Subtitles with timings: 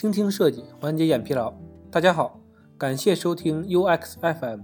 [0.00, 1.52] 倾听设计，缓解眼疲劳。
[1.90, 2.40] 大家好，
[2.78, 4.60] 感谢收听 UX FM，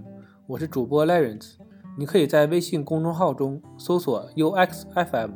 [0.47, 1.57] 我是主播 Lawrence。
[1.95, 5.33] 你可以在微信公众号中搜索 UX FM，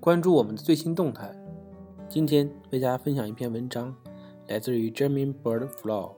[0.00, 1.32] 关注我们的最新动态。
[2.08, 3.94] 今天为大家分享一篇文章，
[4.48, 6.16] 来自于 German Bird Flow，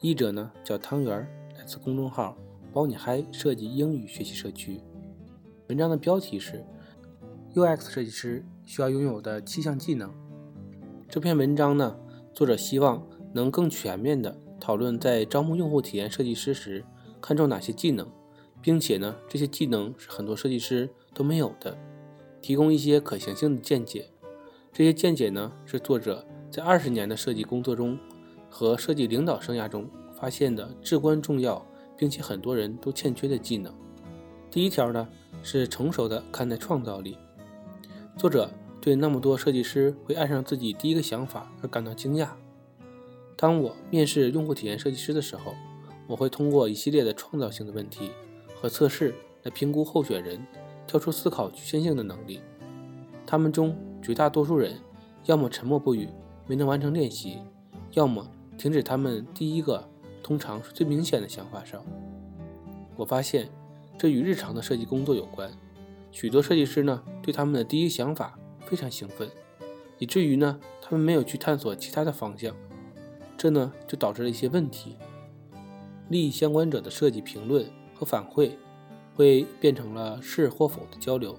[0.00, 1.28] 译者呢叫汤圆，
[1.58, 2.36] 来自公众号
[2.72, 4.80] 包你嗨设计英语学习社区。
[5.68, 6.64] 文章的标题是
[7.56, 10.14] UX 设计师需要拥有的七项技能。
[11.08, 11.96] 这篇文章呢，
[12.36, 16.84] 作者希望能更全面的讨论在招募用户体验设计师时
[17.18, 18.06] 看重哪些技能。
[18.60, 21.78] 并且呢，这些技能是很多设计师都没有的，
[22.42, 24.10] 提供一些可行性的见解。
[24.70, 27.98] 这些见解呢，是作者在二十年的设计工作中
[28.50, 31.64] 和设计领导生涯中发现的至关重要，
[31.96, 33.72] 并且很多人都欠缺的技能。
[34.50, 35.08] 第一条呢，
[35.42, 37.16] 是成熟的看待创造力。
[38.18, 38.50] 作者
[38.86, 42.28] 对那么多设计师会爱上自己第一个想法而感到惊讶。
[43.36, 45.56] 当我面试用户体验设计师的时候，
[46.06, 48.12] 我会通过一系列的创造性的问题。
[48.54, 50.40] 和测试来评估候选人
[50.86, 52.40] 跳出思考局限性的能力。
[53.26, 54.78] 他们中绝大多数人
[55.24, 56.08] 要么沉默不语，
[56.46, 57.38] 没能完成练习，
[57.90, 58.24] 要么
[58.56, 59.84] 停止他们第一个
[60.22, 61.84] 通常是最明显的想法上。
[62.94, 63.48] 我发现
[63.98, 65.50] 这与日常的设计工作有关。
[66.12, 69.30] 许多设计师呢对他们的第一想法非常兴奋，
[69.98, 72.54] 以至于呢他们没有去探索其他的方向。
[73.38, 74.96] 这呢就导致了一些问题。
[76.10, 77.66] 利益相关者的设计评论。
[77.98, 78.50] 和反馈
[79.14, 81.34] 会变成了是或否的交流，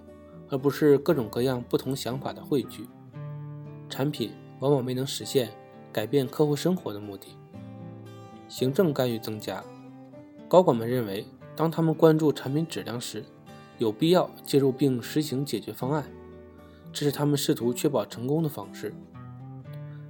[0.50, 2.89] 而不是各种各样不同想法的汇聚。
[3.88, 5.52] 产品往往没能实现
[5.94, 7.28] 改变客户生活的目的。
[8.47, 9.64] 行政干预增加，
[10.47, 13.23] 高管们认为，当他们关注产品质量时，
[13.78, 16.09] 有必要介入并实行解决方案，
[16.91, 18.93] 这是他们试图确保成功的方式。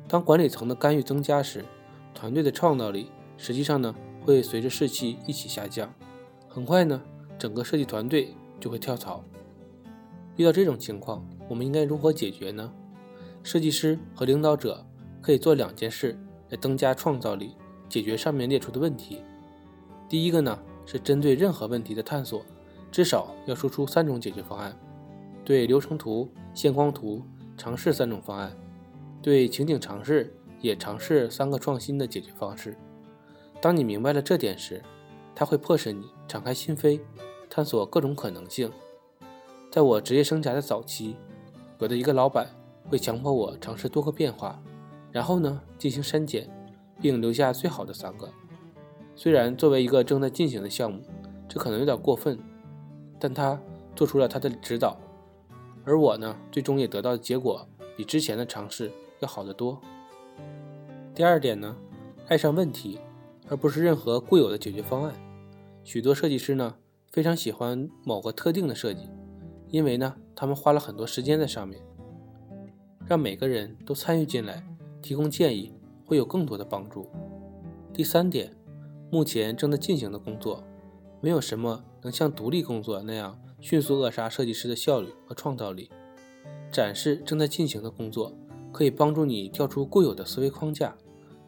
[0.08, 1.66] 当管理层的干预增加时，
[2.14, 3.94] 团队的创造力实际上呢
[4.25, 5.94] 会随着士气一起下降。
[6.47, 7.02] 很快呢，
[7.38, 9.24] 整个设计团队就会跳槽。
[10.38, 12.72] 遇到这种情况，我们应该如何解决呢？
[13.44, 14.85] 设计师和领导者
[15.22, 16.18] 可以做两件事
[16.50, 17.56] 来增加创造力，
[17.90, 19.22] 解决上面列出的问题。
[20.07, 22.46] 第一个呢，是针对任何问题的探索，
[22.91, 24.78] 至少要说出三种解决方案。
[25.47, 27.24] 对流程图、线框图
[27.56, 28.52] 尝试三种方案，
[29.22, 32.75] 对情景尝试也尝试三个创新的解决方式。
[33.62, 34.84] 当你明白了这点时，
[35.34, 37.00] 它会迫使你敞开心扉，
[37.50, 38.69] 探索各种可能性。
[39.72, 41.16] 在我职业生涯的早期，
[41.78, 42.46] 我的一个老板
[42.90, 44.62] 会强迫我尝试多个变化，
[45.14, 46.50] 然后呢进行删减，
[47.00, 48.29] 并留下最好的三个。
[49.16, 51.02] 虽然作为一个正在进行的项目，
[51.47, 52.38] 这可能有点过分，
[53.18, 53.58] 但他
[53.96, 54.97] 做出了他的指导，
[55.88, 57.66] 而我呢最终也得到的结果
[57.96, 59.80] 比之前的尝试要好得多。
[61.16, 61.78] 第二点呢，
[62.28, 63.00] 爱上问题，
[63.48, 65.16] 而不是任何固有的解决方案。
[65.86, 66.76] 许多设计师呢
[67.09, 69.09] 非常喜欢某个特定的设计，
[69.70, 71.81] 因为呢他们花了很多时间在上面。
[73.08, 74.62] 让每个人都参与进来，
[75.02, 75.74] 提供建议
[76.06, 77.09] 会有更多的帮助。
[77.94, 78.53] 第三点，
[79.09, 80.62] 目前正在进行的工作，
[81.22, 85.89] 没有什么能像独立工作那样迅速扼杀设计师的效率和创造力。
[86.72, 88.33] 展示正在进行的工作，
[88.72, 90.95] 可以帮助你跳出固有的思维框架，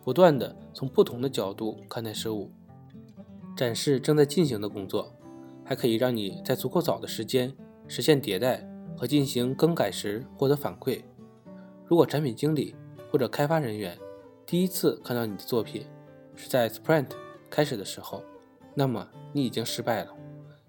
[0.04, 2.52] 不断的从不同的角度看待事物。
[3.56, 5.14] 展示正在进行的工作，
[5.64, 7.56] 还可以让你在足够早的时间
[7.88, 11.02] 实现迭代和进行更改时获得反馈。
[11.86, 12.76] 如果产品经理
[13.10, 13.98] 或者开发人员
[14.46, 15.86] 第一次看到你的作品
[16.36, 17.12] 是在 Sprint
[17.50, 18.22] 开始的时候，
[18.76, 20.14] 那么你已经失败了。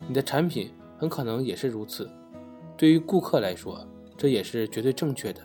[0.07, 2.11] 你的产品很可能也是如此。
[2.77, 3.87] 对于顾客来说，
[4.19, 5.41] 这也是绝对正确的。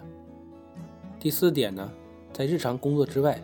[1.18, 1.90] 第四点呢，
[2.34, 3.42] 在日常工作之外，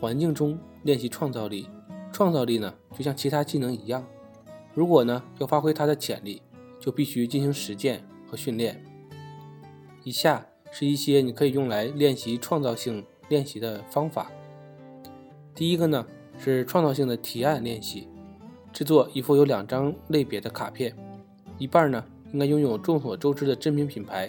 [0.00, 1.68] 环境中练习创造力。
[2.12, 4.04] 创造力呢，就像其他技能一样，
[4.74, 6.42] 如果呢要发挥它的潜力，
[6.80, 8.84] 就必须进行实践和训练。
[10.02, 14.32] 以下是一些你可以用来练习创造性练习的方法。
[15.54, 16.04] 第一个呢
[16.36, 18.08] 是创造性的提案练习，
[18.72, 20.92] 制作一副有两张类别的卡片，
[21.58, 24.28] 一半呢应该拥有众所周知的知名品牌，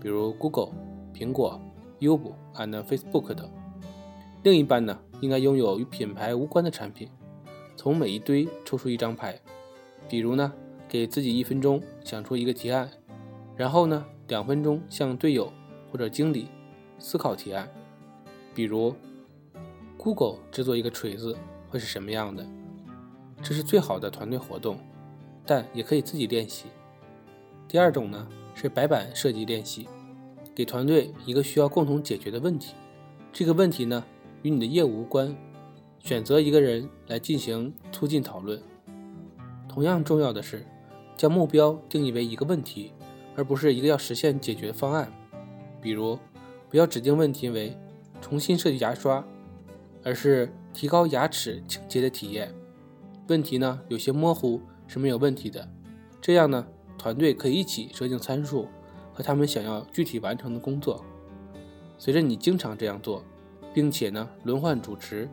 [0.00, 0.72] 比如 Google、
[1.14, 1.60] 苹果、
[2.00, 3.48] 优步 and Facebook 等。
[4.42, 7.08] 另一半呢，应该拥有与品牌无关的产品。
[7.76, 9.38] 从每一堆抽出一张牌，
[10.08, 10.52] 比如呢，
[10.88, 12.90] 给自己一分钟想出一个提案，
[13.56, 15.52] 然后呢，两分钟向队友
[15.90, 16.48] 或者经理
[16.98, 17.68] 思考提案。
[18.54, 18.94] 比如
[19.98, 21.36] ，Google 制作一个锤子
[21.68, 22.46] 会是什么样的？
[23.42, 24.78] 这是最好的团队活动，
[25.46, 26.66] 但也可以自己练习。
[27.68, 29.88] 第二种呢，是白板设计练习，
[30.54, 32.74] 给团队一个需要共同解决的问题。
[33.32, 34.04] 这个问题呢？
[34.42, 35.34] 与你的业务无关，
[35.98, 38.60] 选择一个人来进行促进讨论。
[39.68, 40.64] 同样重要的是，
[41.16, 42.92] 将目标定义为一个问题，
[43.34, 45.10] 而不是一个要实现解决方案。
[45.80, 46.18] 比如，
[46.70, 47.76] 不要指定问题为
[48.20, 49.24] 重新设计牙刷，
[50.04, 52.54] 而是提高牙齿清洁的体验。
[53.28, 55.68] 问题呢有些模糊是没有问题的，
[56.20, 56.66] 这样呢
[56.96, 58.68] 团队可以一起设定参数
[59.12, 61.04] 和他们想要具体完成的工作。
[61.98, 63.24] 随着你经常这样做，
[63.74, 65.28] 并且呢轮换主持，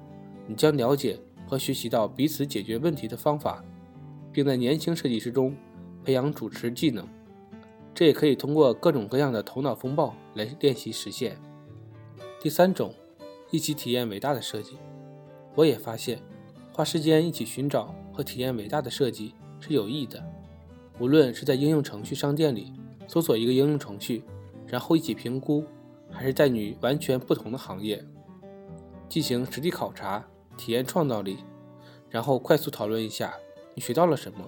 [0.47, 3.63] 你将了解和学习到彼此解决问题的方法，
[4.31, 5.55] 并在年轻设计师中
[6.03, 7.07] 培养主持技能。
[7.93, 11.37] 这也可以通过各种各样的头脑风暴来练习实现。
[12.41, 12.93] 第三种，
[13.51, 14.77] 一起体验伟大的设计。
[15.55, 16.19] 我也发现。
[16.75, 20.21] 花时间一起寻找和体验伟大的设计是有益的。
[20.99, 22.73] 无论是在应用程序商店里
[23.07, 24.23] 搜索一个应用程序，
[24.67, 25.63] 然后一起评估，
[26.11, 28.03] 还是在你完全不同的行业
[29.07, 30.25] 进行实地考察、
[30.57, 31.37] 体验创造力，
[32.09, 33.33] 然后快速讨论一下
[33.73, 34.39] 你学到了什么，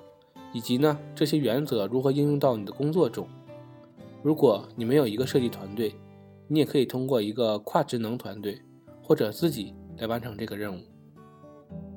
[0.53, 3.27] 以及呢这些原则如何应用到你的工作中。
[4.21, 5.95] 如果你没有一个设计团队，
[6.47, 8.61] 你也可以通过一个跨职能团队
[9.01, 10.81] 或者自己来完成这个任务。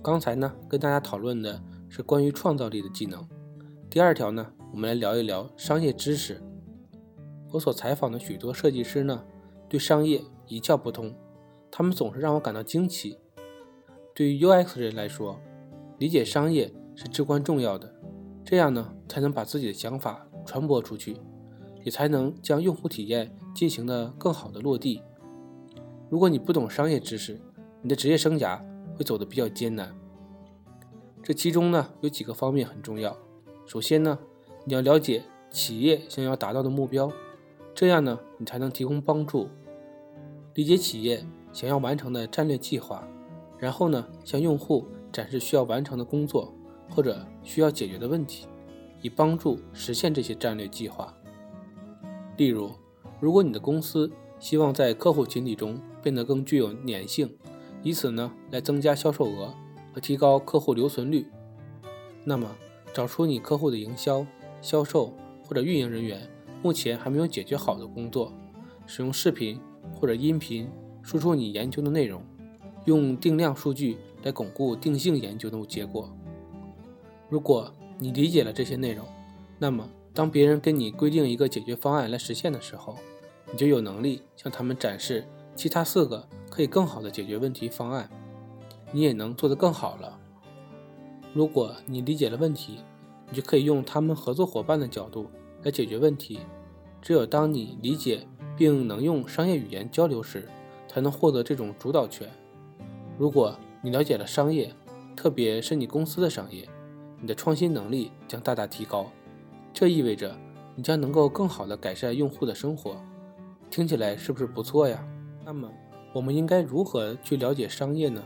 [0.03, 3.27] 刚才呢，跟大家讨论的是关于创造力的技能。
[3.91, 6.41] 第二条呢，我们来聊一聊商业知识。
[7.53, 9.25] 我所采访的许多设计师呢，
[9.69, 11.15] 对商业一窍不通，
[11.71, 13.19] 他们总是让我感到惊奇。
[14.15, 15.39] 对于 UX 人来说，
[15.99, 17.95] 理解商业是至关重要的，
[18.45, 21.17] 这样呢，才能把自己的想法传播出去，
[21.85, 25.03] 也才能将用户体验进行的更好的落地。
[26.11, 27.41] 如果你不懂商业知识，
[27.83, 28.61] 你的职业生涯。
[28.97, 29.95] 会走得比较艰难，
[31.23, 33.17] 这其中呢有几个方面很重要。
[33.67, 34.19] 首先呢，
[34.65, 37.13] 你要了解企业想要达到的目标，
[37.75, 39.49] 这样呢你才能提供帮助。
[40.55, 43.07] 理解企业想要完成的战略计划，
[43.59, 46.53] 然后呢向用户展示需要完成的工作
[46.91, 48.47] 或者需要解决的问题，
[49.03, 51.15] 以帮助实现这些战略计划。
[52.37, 52.71] 例如，
[53.21, 57.37] 如果你的公司希望在客户群体中变得更具有粘性。
[57.85, 59.55] 以此呢来增加销售额
[59.93, 61.27] 和提高客户留存率。
[62.25, 62.55] 那么，
[62.93, 64.27] 找出你客户的营销、
[64.61, 65.13] 销售
[65.47, 66.29] 或者运营人员
[66.63, 68.33] 目前还没有解决好的工作，
[68.87, 69.61] 使用视频
[69.95, 70.69] 或者音频
[71.03, 72.23] 输出你研究的内容，
[72.85, 76.11] 用定量数据来巩固定性研究的结果。
[77.29, 79.07] 如果你理解了这些内容，
[79.59, 82.97] 那么当别人跟你规定一个解决方案来实现的时候，
[83.51, 85.25] 你就有能力向他们展示
[85.55, 86.29] 其他四个。
[86.51, 88.11] 可以更好的解决问题方案，
[88.93, 90.19] 你也能做得更好了。
[91.35, 92.79] 如果你理解了问题，
[93.31, 95.31] 你就可以用他们合作伙伴的角度
[95.63, 96.41] 来解决问题。
[97.01, 98.27] 只有当你理解
[98.57, 100.49] 并能用商业语言交流时，
[100.89, 102.29] 才能获得这种主导权。
[103.19, 104.75] 如果你了解了商业，
[105.15, 106.69] 特别是你公司的商业，
[107.21, 109.07] 你的创新能力将大大提高。
[109.73, 110.37] 这意味着
[110.75, 112.97] 你将能够更好地改善用户的生活。
[113.71, 115.07] 听起来是不是不错呀？
[115.45, 115.71] 那么。
[116.15, 118.25] 我们应该如何去了解商业呢？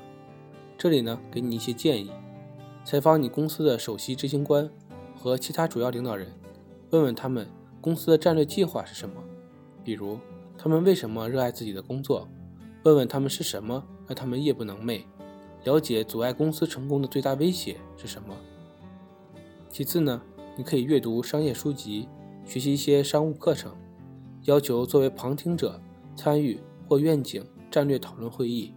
[0.82, 2.10] 这里呢，给你一些建议：
[2.84, 4.68] 采访你公司的首席执行官
[5.14, 6.26] 和其他主要领导人，
[6.90, 7.46] 问问他们
[7.80, 9.14] 公司的战略计划是什么，
[9.84, 10.18] 比如
[10.58, 12.28] 他们为什么热爱自己的工作，
[12.82, 15.04] 问问他们是什么让他们夜不能寐，
[15.62, 18.34] 了解阻碍公司成功的最大威胁是什么。
[19.68, 20.20] 其次呢，
[20.56, 22.08] 你可以阅读商业书籍，
[22.44, 23.72] 学习一些商务课程，
[24.46, 25.80] 要求作为旁听者
[26.16, 26.58] 参与
[26.88, 27.40] 或愿景。
[27.70, 28.74] 战略讨论会议，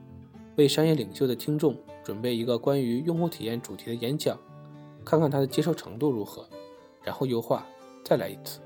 [0.55, 4.38] 为商业领袖的听众准备一个关于用户体验主题的演讲，
[5.03, 6.47] 看看他的接受程度如何，
[7.03, 7.65] 然后优化，
[8.03, 8.59] 再来一次。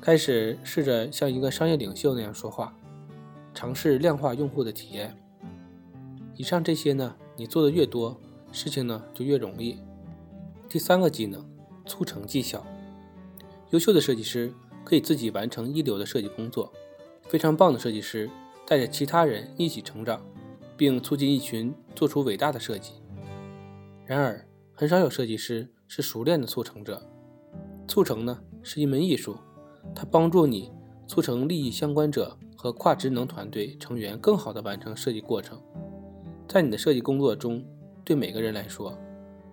[0.00, 2.74] 开始试着像一个商业领袖那样说话，
[3.54, 5.16] 尝试量化用户的体验。
[6.34, 8.20] 以上这些呢，你做的越多，
[8.52, 9.78] 事情呢就越容易。
[10.68, 11.44] 第三个技能，
[11.86, 12.64] 促成绩效。
[13.70, 14.52] 优秀的设计师
[14.84, 16.72] 可以自己完成一流的设计工作，
[17.28, 18.28] 非常棒的设计师。
[18.68, 20.20] 带着其他人一起成长，
[20.76, 22.92] 并促进一群做出伟大的设计。
[24.04, 27.02] 然而，很少有设计师是熟练的促成者。
[27.88, 29.36] 促成呢是一门艺术，
[29.94, 30.72] 它帮助你
[31.06, 35.60] 促成利益相关者和跨职能团队成员更好地完成设计过程。
[36.48, 37.64] 在你的设计工作中，
[38.04, 38.96] 对每个人来说，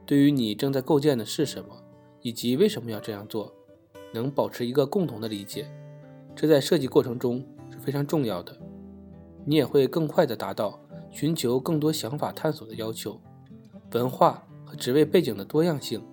[0.06, 1.70] 对于你正在构建的是什么，
[2.22, 3.54] 以及为什么要这样做，
[4.14, 5.68] 能保持一个共同的理解，
[6.36, 8.56] 这在设计过程中是非常重要的。
[9.46, 10.80] 你也会更快地达到
[11.14, 13.22] 寻求更多想法探索的要求。
[13.94, 16.04] 文化和职位背景的多样性，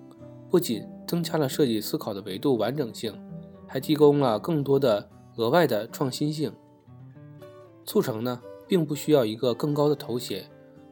[0.50, 3.18] 不仅增加了设计思考的维度完整性，
[3.66, 6.52] 还提供了更多的额外的创新性。
[7.86, 10.44] 促成呢，并不需要一个更高的头衔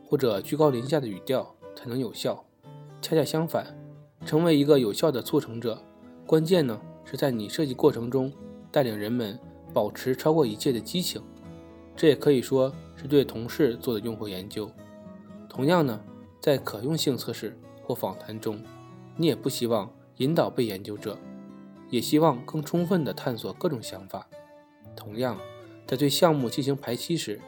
[0.06, 2.42] 或者居高临下的语调才能有效。
[3.02, 3.78] 恰恰相反，
[4.24, 5.78] 成为一个有效的促成者，
[6.26, 8.32] 关键呢是在你设计过程中
[8.72, 9.38] 带领人们
[9.74, 11.22] 保持超过一切的激情。
[11.98, 14.70] 这也可以说是对同事做的用户研究。
[15.48, 16.00] 同样呢，
[16.40, 18.62] 在可用性测试或访谈中，
[19.16, 21.18] 你也不希望引导被研究者，
[21.90, 24.28] 也希望更充分地探索各种想法。
[24.94, 25.36] 同样，
[25.88, 27.40] 在对项目进行排期时，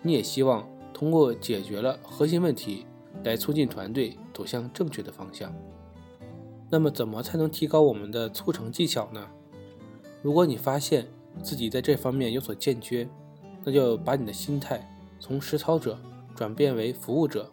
[0.00, 2.86] 你也希望通过解决了核心问题，
[3.24, 5.54] 来促进团队走向正确的方向。
[6.70, 9.28] 那么，怎么才能提高我们的促成技巧呢？
[10.22, 11.06] 如果你发现
[11.42, 13.06] 自己在这方面有所欠缺，
[13.68, 14.80] 那就把你的心态
[15.20, 15.98] 从实操者
[16.34, 17.52] 转变为服务者。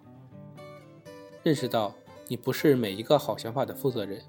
[1.43, 1.93] 认识到
[2.29, 4.22] 你不是每一个好想法的负责人，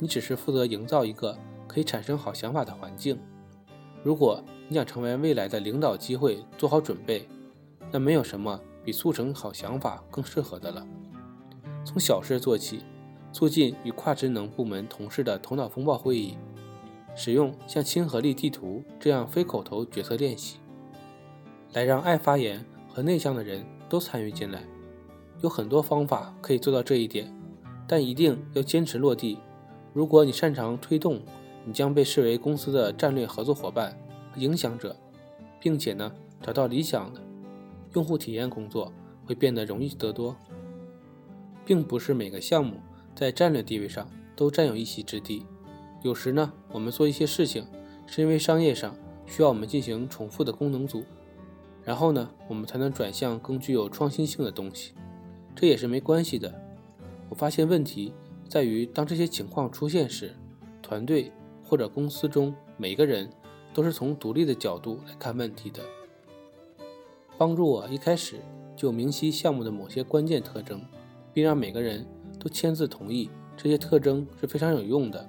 [0.00, 3.16] 你只是负责营造一个可以产生好想法的环境。
[4.02, 7.28] 如果你想成为未来的领导机会做好准备，
[7.92, 10.84] 那没有什么比促成好想法更适合的了。
[11.84, 12.80] 从小事做起，
[13.32, 16.36] 促进与跨职能部门同事的头脑风暴会议，
[17.14, 20.56] 使用像亲和力地图这样非口头决策练习，
[21.72, 24.62] 来让爱发言和内向的人都参与进来。
[25.42, 27.32] 有很多方法可以做到这一点，
[27.86, 29.38] 但一定要坚持落地。
[29.92, 31.20] 如果你擅长推动，
[31.64, 33.98] 你将被视为公司的战略合作伙伴
[34.36, 34.96] 影响者，
[35.58, 36.12] 并且呢，
[36.42, 37.20] 找到理想的
[37.94, 38.92] 用户体验工作
[39.24, 40.36] 会变得容易得多。
[41.64, 42.78] 并不是每个项目
[43.14, 45.46] 在战略地位上都占有一席之地。
[46.02, 47.64] 有时呢，我们做一些事情
[48.06, 48.94] 是因为商业上
[49.26, 51.04] 需要我们进行重复的功能组，
[51.84, 54.92] 然后呢，我们才能转向更具有创新性的东西。
[55.54, 56.52] 这也是没关系的。
[57.28, 58.12] 我发现问题
[58.48, 60.34] 在于，当这些情况出现时，
[60.82, 61.32] 团队
[61.64, 63.30] 或者公司中每个人
[63.72, 65.80] 都是从独立的角度来看问题的。
[67.38, 68.36] 帮助我一开始
[68.76, 70.82] 就明晰项目的某些关键特征，
[71.32, 72.06] 并让每个人
[72.38, 75.26] 都签字同意这些特征是非常有用的。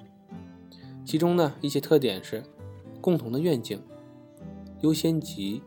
[1.04, 2.42] 其中呢，一些特点是
[3.00, 3.80] 共同的愿景、
[4.80, 5.62] 优先级、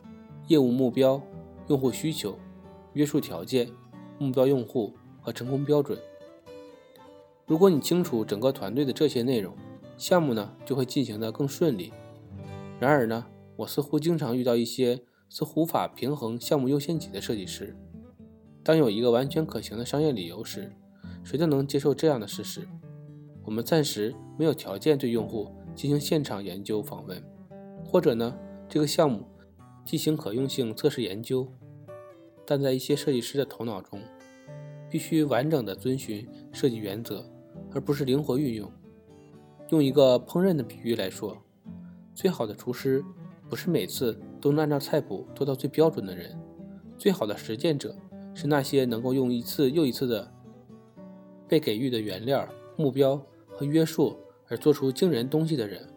[0.48, 1.22] 业务目标、
[1.68, 2.38] 用户需求、
[2.94, 3.70] 约束条件。
[4.18, 6.00] 目标用户和成功标准。
[7.46, 9.54] 如果你清楚整个团队的这些内容，
[9.98, 11.92] 项目呢就会进行的更顺利。
[12.80, 13.26] 然而呢，
[13.58, 17.76] 我似乎经常遇到一些似乎无法平衡项目优先级的设计师。
[18.64, 20.72] 当有一个完全可行的商业理由时，
[21.22, 22.66] 谁都能接受这样的事实：
[23.44, 27.22] 我们暂时没有条件对用户进行现场研究访问，
[27.84, 28.34] 或者呢，
[28.70, 29.26] 这个项目
[29.86, 31.48] 进行可用性测试研究。
[32.46, 34.00] 但在一些设计师的头脑中，
[34.90, 37.26] 必须完整的遵循设计原则，
[37.72, 38.72] 而不是灵活运用。
[39.70, 41.38] 用一个烹饪的比喻来说，
[42.14, 43.04] 最好的厨师
[43.50, 46.40] 不是每次都能按照菜谱做到最标准的人，
[46.98, 47.96] 最好的实践者
[48.36, 50.32] 是那些能够用一次又一次的
[51.48, 54.16] 被给予的原料、目标和约束
[54.48, 55.88] 而做出惊人东西的人，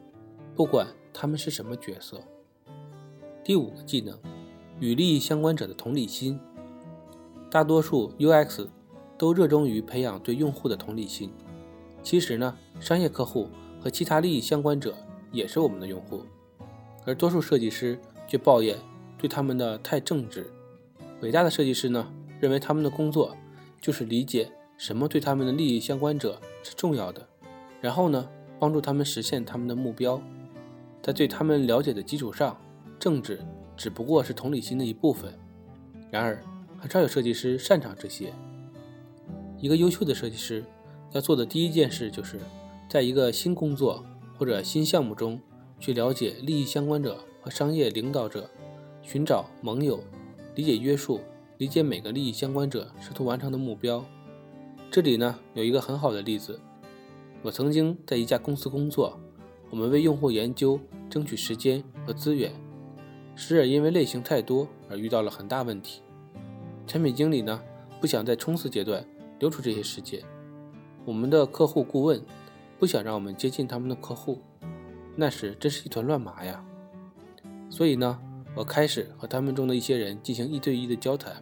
[0.54, 2.22] 不管他们是什么角色。
[3.48, 4.14] 第五个技能。
[4.78, 6.38] 与利益相关者的同理心，
[7.50, 8.68] 大多数 UX
[9.16, 11.32] 都热衷于培养对用户的同理心。
[12.02, 13.48] 其实呢，商业客户
[13.80, 14.94] 和其他利益相关者
[15.32, 16.20] 也是我们的用户，
[17.06, 18.76] 而多数设计师却抱怨
[19.16, 20.52] 对他们的太正直。
[21.22, 22.06] 伟大的设计师呢，
[22.38, 23.34] 认为他们的工作
[23.80, 27.26] 就是理解什么对他们的利益相关者是重要的，
[27.80, 28.28] 然后呢，
[28.60, 30.20] 帮助他们实现他们的目标。
[31.00, 32.54] 在对他们了解的基础上，
[32.98, 33.40] 政治。
[33.76, 35.32] 只不过是同理心的一部分。
[36.10, 36.42] 然而，
[36.80, 38.32] 很少有设计师擅长这些。
[39.56, 40.64] 一个优秀的设计师
[41.12, 42.40] 要做的第一件事，就是
[42.88, 44.04] 在一个新工作
[44.36, 45.40] 或者新项目中
[45.78, 48.50] 去了解利益相关者和商业领导者，
[49.00, 50.00] 寻找盟友，
[50.56, 51.20] 理解约束，
[51.58, 54.04] 理解每个利益相关者试图完成的目标。
[54.90, 56.60] 这里呢，有一个很好的例子。
[57.42, 59.20] 我曾经在一家公司工作，
[59.70, 62.52] 我们为用户研究争取时间和资源。
[63.40, 66.02] 时而因为类型太多而遇到了很大问题，
[66.88, 67.62] 产品经理呢
[68.00, 69.06] 不想在冲刺阶段
[69.38, 70.20] 留出这些时间，
[71.04, 72.20] 我们的客户顾问
[72.80, 74.40] 不想让我们接近他们的客户，
[75.14, 76.64] 那时真是一团乱麻呀。
[77.70, 78.18] 所以呢，
[78.56, 81.40] 我开始和他们中的一些人进行一对一的交谈，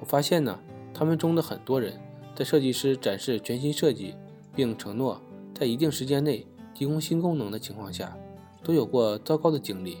[0.00, 0.58] 我发现呢，
[0.94, 2.00] 他们中的很多人
[2.34, 4.14] 在设计师展示全新设计
[4.54, 5.20] 并承诺
[5.54, 8.16] 在一定时间内提供新功能的情况下，
[8.64, 9.98] 都有过糟糕的经历。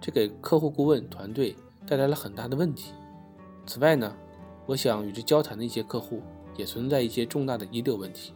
[0.00, 2.92] 这给客户顾问团队带来了很大的问题。
[3.66, 4.14] 此外呢，
[4.66, 6.20] 我想与之交谈的一些客户
[6.56, 8.32] 也存在一些重大的遗留问题。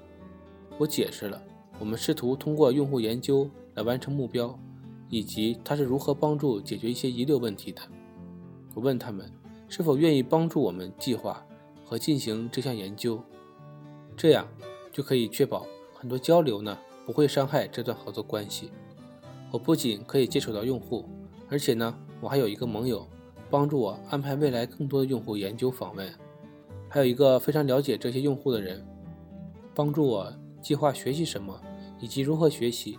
[0.78, 1.40] 我解释了，
[1.78, 4.58] 我们试图通过用户研究来完成目标，
[5.08, 7.80] 以及它是如何帮助解决一些遗留问题的。
[8.74, 9.30] 我问他们
[9.68, 11.44] 是否愿意帮助我们计划
[11.84, 13.22] 和进行这项研究，
[14.16, 14.48] 这样
[14.90, 18.70] 就可以确保很多交流呢不会伤害这段合作关系。
[19.50, 21.04] 我不仅可以接触到用户，
[21.50, 23.06] 而且呢，我还有一个盟友
[23.50, 26.08] 帮助我安排未来更多的用户研究访问，
[26.88, 28.86] 还有一个非常了解这些用户的人
[29.74, 31.60] 帮助我计划学习什么
[31.98, 32.98] 以及如何学习。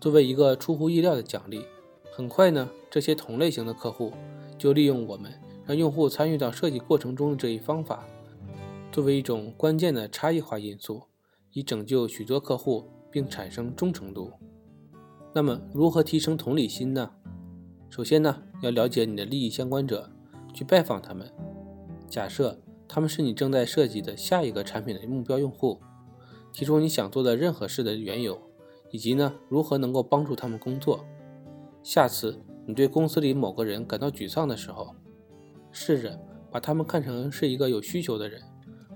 [0.00, 1.64] 作为一个出乎意料的奖励，
[2.12, 4.12] 很快呢，这些同类型的客户
[4.56, 5.32] 就利用我们
[5.66, 8.04] 让用户参与到设计过程中的这一方法，
[8.90, 11.02] 作为一种关键的差异化因素，
[11.52, 14.32] 以拯救许多客户并产生忠诚度。
[15.32, 17.10] 那么，如何提升同理心呢？
[17.92, 20.08] 首先呢，要了解你的利益相关者，
[20.54, 21.30] 去拜访他们。
[22.08, 22.58] 假设
[22.88, 25.78] 他们是你正在设计的下一个产品的目标用户，
[26.54, 28.40] 提出你想做的任何事的缘由。
[28.90, 31.04] 以及呢，如何能够帮助他们工作？
[31.82, 34.94] 下次你对公司里某个人感到沮丧的时候，
[35.70, 36.18] 试着
[36.50, 38.40] 把他们看成是一个有需求的人，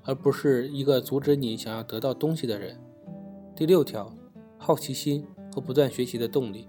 [0.05, 2.81] 而不是一个阻止你想要得到东西的人。
[3.55, 4.11] 第六条，
[4.57, 6.67] 好奇心和不断学习的动力，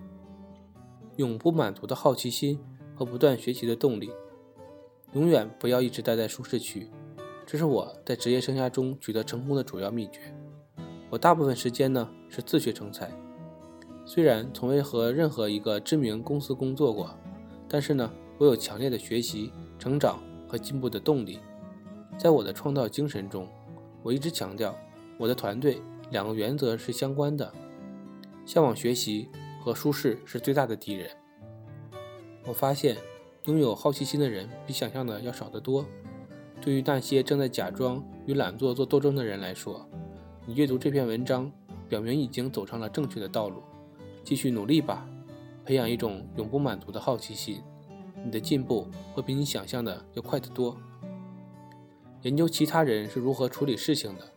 [1.17, 2.59] 永不满足的好奇心
[2.95, 4.09] 和不断学习的动力，
[5.13, 6.89] 永远不要一直待在舒适区。
[7.45, 10.33] 这是我在职业生涯中取得成功的主要秘诀。
[11.09, 13.09] 我大部分时间呢是自学成才，
[14.05, 17.09] 虽然从未和任何一个知名公司工作过，
[17.67, 21.39] 但是呢，我有强烈的学习、成长和进步的动力。
[22.17, 23.47] 在我的创造精神中，
[24.03, 24.75] 我一直强调，
[25.17, 25.81] 我的团队
[26.11, 27.53] 两个原则是相关的：
[28.45, 29.29] 向往学习
[29.67, 31.09] 和舒适是最大的敌人。
[32.45, 32.95] 我发现，
[33.47, 35.85] 拥有好奇心的人比想象的要少得多。
[36.61, 39.85] 对于那些正在假装与懒惰做斗争的人来说，
[40.45, 41.51] 你阅读这篇文章，
[41.89, 43.61] 表明已经走上了正确的道路，
[44.23, 45.05] 继续努力吧，
[45.65, 47.61] 培养一种永不满足的好奇心，
[48.23, 50.77] 你的进步会比你想象的要快得多。
[52.21, 54.31] 研究其他人是如何处理事情的，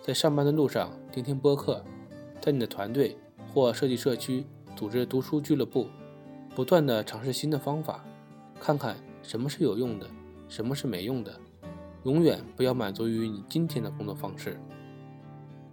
[0.00, 1.84] 在上班的路上听听播客，
[2.40, 3.18] 在你的团队
[3.52, 4.46] 或设计社区
[4.76, 5.86] 组织读书俱乐部，
[6.54, 8.04] 不断的尝试新的方法，
[8.60, 10.06] 看看什么是有用的，
[10.48, 11.34] 什么是没用的，
[12.04, 14.60] 永远不要满足于你今天的工作方式。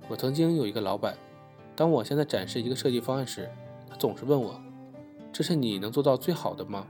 [0.08, 1.18] 我曾经有一个老板，
[1.76, 3.50] 当我向他展示一个设计方案时，
[3.90, 4.58] 他总是问我
[5.34, 6.88] ：“这是你能做到最好的吗？”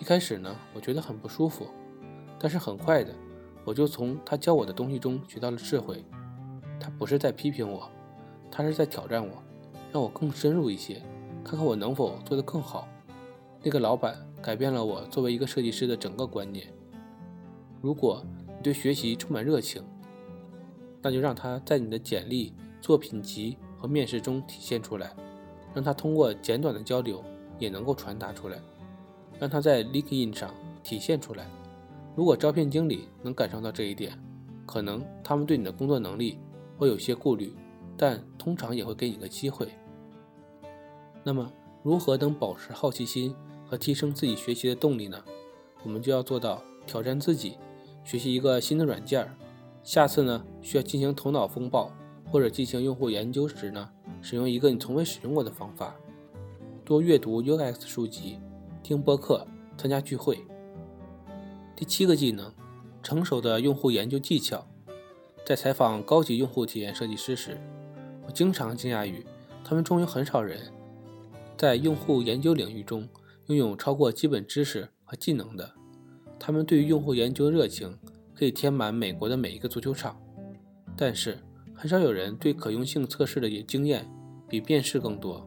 [0.00, 1.66] 一开始呢，我觉得很不舒服，
[2.38, 3.14] 但是很快的，
[3.66, 6.02] 我就从他教我的东西中学到了智慧。
[6.80, 7.90] 他不是在批评我，
[8.50, 9.42] 他是在挑战我，
[9.92, 11.02] 让我更深入一些，
[11.50, 12.86] 看看我能否做得更好。
[13.60, 16.72] 那个老板改变了我作为一个设计师的整个观念。
[17.80, 19.82] 如果你对学习充满热情，
[21.02, 25.12] 那就让他在你的简历、作品集和面试中体现出来，
[25.74, 27.20] 让他通过简短的交流
[27.58, 28.56] 也能够传达出来，
[29.40, 31.48] 让他在 LinkedIn 上体现出来。
[32.14, 34.16] 如果招聘经理能感受到这一点，
[34.64, 36.38] 可能他们对你的工作能力
[36.78, 37.52] 会有些顾虑，
[37.96, 39.66] 但通常也会给你个机会。
[41.22, 41.52] 那么，
[41.82, 43.34] 如何能保持好奇心
[43.66, 45.22] 和提升自己学习的动力呢？
[45.82, 47.56] 我们就要做到挑战自己，
[48.04, 49.36] 学习一个新的软件儿。
[49.82, 51.90] 下次呢，需要进行头脑风暴
[52.30, 55.94] 或者进行用户研究时呢，使用一个你从未使用过的方法，
[56.84, 58.38] 多阅读 UX 书籍，
[58.82, 60.44] 听播客，参加聚会。
[61.74, 62.52] 第七个技能，
[63.02, 64.66] 成熟的用户研究技巧。
[65.46, 67.58] 在采访高级用户体验设计师时，
[68.26, 69.24] 我经常惊讶于
[69.64, 70.70] 他们中有很少人
[71.60, 73.06] 在用户研究领域中
[73.48, 75.74] 拥有超过基本知识和技能的。
[76.38, 77.98] 他们对于用户研究热情。
[78.32, 80.18] 可以填满美国的每一个足球场，
[80.96, 81.38] 但是
[81.74, 84.10] 很少有人对可用性测试的经验
[84.48, 85.46] 比面试更多。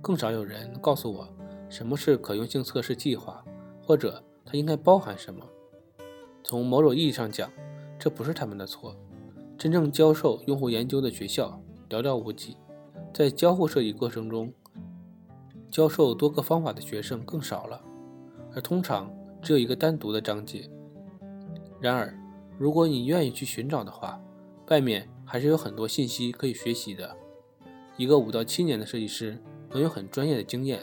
[0.00, 1.28] 更少有人告诉我
[1.68, 3.44] 什么是可用性测试计划，
[3.82, 5.44] 或者它应该包含什么。
[6.44, 7.50] 从某种意义上讲，
[7.98, 8.94] 这不是他们的错。
[9.58, 12.56] 真正教授用户研究的学校寥寥无几，
[13.12, 14.54] 在交互设计过程中，
[15.76, 17.78] 教授多个方法的学生更少了，
[18.54, 20.66] 而通常只有一个单独的章节。
[21.78, 22.18] 然而，
[22.56, 24.18] 如果你愿意去寻找的话，
[24.68, 27.14] 外面还是有很多信息可以学习的。
[27.98, 30.80] 一个五到七年的设计师能有很专业的经验，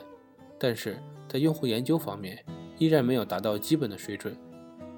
[0.59, 2.45] 但是在用户研究方面
[2.77, 4.37] 依然没有达到基本的水准，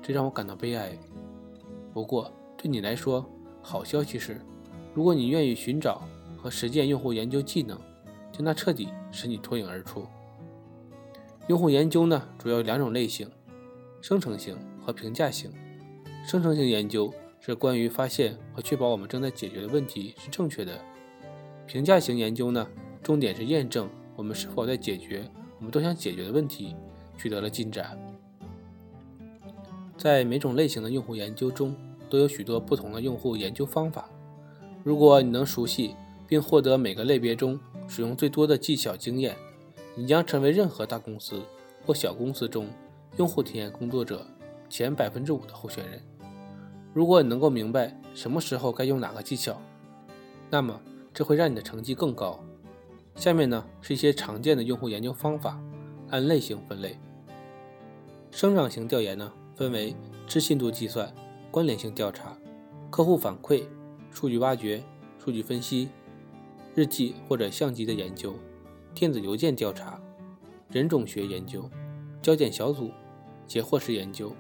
[0.02, 0.92] 这让我感到悲哀。
[1.94, 3.26] 不过对你来说，
[3.62, 4.42] 好消息是，
[4.94, 6.02] 如果你愿意寻找
[6.36, 7.80] 和实践用户研究技能，
[8.36, 10.06] 将它彻底使你脱颖而出。
[11.48, 13.30] 用户研究呢，主要有两种类型：
[14.02, 15.50] 生成型和评价型。
[16.28, 20.78] 生成性研究是关于发现和确保我们正在解决的问题是正确的。
[21.66, 22.68] 评价型研究呢，
[23.02, 25.24] 重点是验证我们是否在解决
[25.58, 26.76] 我们都想解决的问题
[27.18, 27.98] 取得了进展。
[29.98, 31.74] 在每种类型的用户研究中，
[32.10, 34.10] 都有许多不同的用户研究方法。
[34.84, 35.96] 如果你能熟悉
[36.28, 39.36] 并获得每个类别中使用最多的技巧经验，
[39.96, 41.42] 你将成为任何大公司
[41.86, 42.68] 或小公司中
[43.18, 44.26] 用户体验工作者
[44.70, 46.02] 前百分之五的候选人。
[46.94, 49.62] 如果你能够明白什么时候该用哪个技巧，
[50.50, 50.80] 那么
[51.14, 52.40] 这会让你的成绩更高。
[53.16, 55.60] 下面呢是一些常见的用户研究方法，
[56.10, 56.98] 按类型分类。
[58.32, 59.96] 生长型调研呢分为
[60.28, 61.14] 知信度计算、
[61.52, 62.38] 关联性调查、
[62.90, 63.64] 客户反馈、
[64.12, 64.84] 数据挖掘、
[65.18, 65.90] 数据分析、
[66.76, 68.36] 日记或者相机的研究、
[68.94, 70.00] 电子邮件调查、
[70.70, 71.68] 人种学研究、
[72.22, 72.92] 交检小组、
[73.48, 74.32] 截获式研究、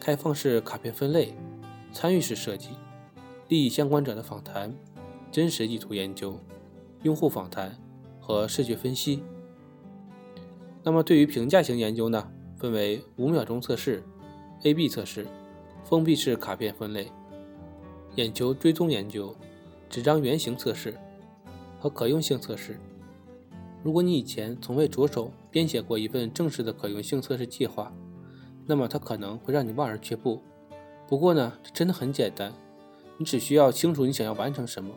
[0.00, 1.34] 开放式卡片分类、
[1.92, 2.70] 参与式设计、
[3.48, 4.74] 利益相关者的访谈、
[5.30, 6.40] 真实意图研究、
[7.02, 7.76] 用户访谈。
[8.26, 9.22] 和视觉分析。
[10.82, 14.02] 那么，对于评价型研究呢，分为五秒钟测试、
[14.62, 15.26] A/B 测试、
[15.84, 17.12] 封闭式卡片分类、
[18.14, 19.36] 眼球追踪研究、
[19.90, 20.96] 纸张原型测试
[21.84, 22.80] 和可用性测试。
[23.82, 27.92] 如果你以前从未着手编写过一份正式的可用性测试计划，
[28.64, 30.40] 那么它可能会让你望而却步。
[31.06, 32.50] 不过呢，这真的很简单，
[33.18, 34.94] 你只需要清楚你想要完成什么，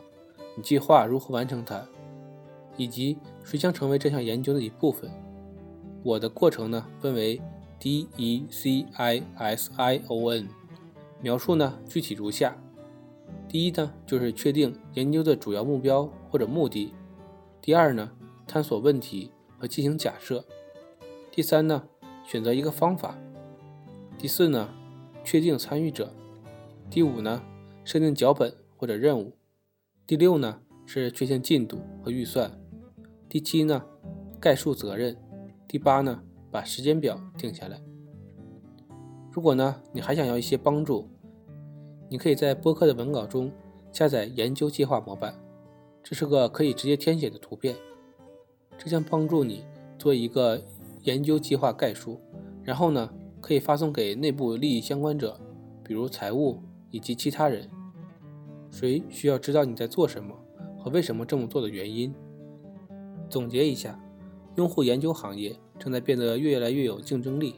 [0.56, 1.86] 你计划如何完成它。
[2.78, 5.10] 以及谁将成为这项研究的一部分。
[6.02, 7.38] 我的过程呢，分为
[7.78, 10.48] D E C I S I O N，
[11.20, 12.56] 描述呢具体如下：
[13.48, 16.92] 第一呢，就是确定研究的主要目标或者目的；
[17.62, 18.12] 第二呢，
[18.46, 20.44] 探索问题和进行假设；
[21.32, 21.88] 第三呢，
[22.26, 23.14] 选择一个方法；
[24.18, 24.68] 第四呢，
[25.24, 26.08] 确定参与者；
[26.90, 27.42] 第五呢，
[27.84, 29.32] 设定脚本或者任务；
[30.06, 32.50] 第六呢，是确定进度和预算。
[33.30, 33.82] 第七呢，
[34.38, 35.14] 概述责任；
[35.66, 37.80] 第八呢，把时间表定下来。
[39.32, 41.08] 如果呢，你还想要一些帮助，
[42.08, 43.52] 你可以在播客的文稿中
[43.92, 45.34] 下载研究计划模板，
[46.02, 47.76] 这是个可以直接填写的图片，
[48.78, 49.64] 这将帮助你
[49.98, 50.62] 做一个
[51.02, 52.20] 研究计划概述，
[52.62, 55.38] 然后呢，可以发送给内部利益相关者，
[55.82, 57.68] 比如财务以及其他人，
[58.70, 60.34] 谁需要知道你在做什么
[60.78, 62.14] 和为什么这么做的原因。
[63.28, 64.00] 总结一下，
[64.56, 67.56] 用户研究行业正在变得越来越有竞争力。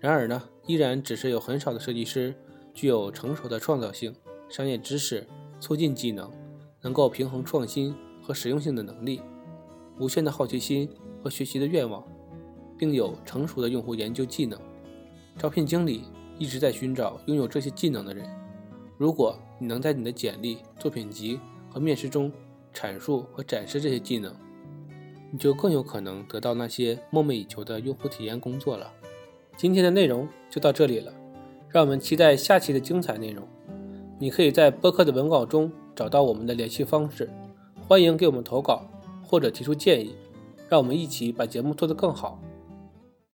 [0.00, 2.34] 然而呢，依然只是有很少的设计师
[2.74, 4.12] 具有成熟的创造性、
[4.48, 5.26] 商业知识、
[5.60, 6.30] 促进技能，
[6.82, 9.22] 能够平衡创新和实用性的能力、
[9.98, 10.90] 无限的好奇心
[11.22, 12.04] 和学习的愿望，
[12.76, 14.60] 并有成熟的用户研究技能。
[15.38, 16.02] 招聘经理
[16.38, 18.28] 一直在寻找拥有这些技能的人。
[18.98, 22.30] 如果你能在你的简历、作品集和面试中
[22.72, 24.34] 阐述和展示这些技能，
[25.32, 28.92] 你就更有可能得到那些梦寐以求的用户体验工作了。
[29.56, 31.12] 今天的内容就到这里了，
[31.74, 33.42] 让我们期待下期的精彩内容。
[34.20, 37.28] 你可以在播客的文稿中找到我们的联系方式，
[37.88, 38.88] 欢迎给我们投稿
[39.24, 40.14] 或者提出建议，
[40.68, 42.40] 让我们一起把节目做得更好。